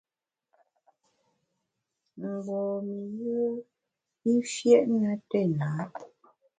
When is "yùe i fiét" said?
3.19-4.85